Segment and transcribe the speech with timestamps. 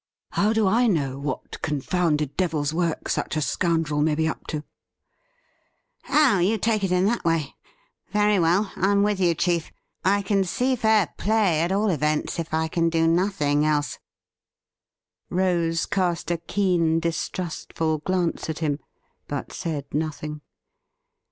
[0.31, 4.63] 'How do I know what confounded devil's work such a scoundrel may be up to
[6.09, 7.53] ?''Oh, you take it in that way!
[8.09, 9.71] Very well, I'm with you, chief.
[10.03, 13.99] I can see fair play, at all events, if I can do nothing else.'
[15.29, 18.79] Rose cast a keen, distrustful glance at him,
[19.27, 20.41] but said nothing.